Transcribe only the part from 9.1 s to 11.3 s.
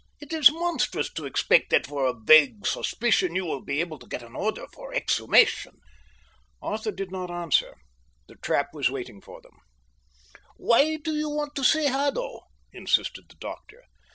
for them. "Why do you